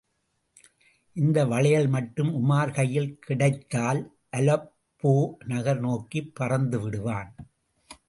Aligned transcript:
இந்த 1.13 1.45
வளையல் 1.45 1.87
மட்டும் 1.87 2.31
உமார் 2.35 2.73
கையில் 2.73 3.19
கிடைத்தால், 3.19 4.13
அலெப்போ 4.37 5.29
நகர் 5.45 5.79
நோக்கிப் 5.79 6.35
பறந்து 6.35 6.79
விடுவான். 6.79 7.35